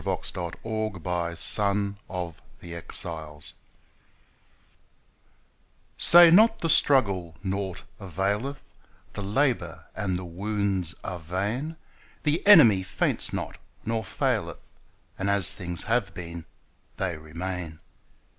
Say 0.01 0.13
not 0.15 0.53
the 0.63 1.35
Struggle 1.35 1.35
Naught 2.09 2.33
availeth 2.59 3.53
SAY 6.07 6.31
not 6.31 6.57
the 6.57 6.69
struggle 6.69 7.35
naught 7.43 7.83
availeth, 7.99 8.63
The 9.13 9.21
labour 9.21 9.85
and 9.95 10.17
the 10.17 10.25
wounds 10.25 10.95
are 11.03 11.19
vain, 11.19 11.75
The 12.23 12.43
enemy 12.47 12.81
faints 12.81 13.31
not, 13.31 13.59
nor 13.85 14.03
faileth, 14.03 14.57
And 15.19 15.29
as 15.29 15.53
things 15.53 15.83
have 15.83 16.15
been 16.15 16.45
they 16.97 17.15
remain. 17.15 17.77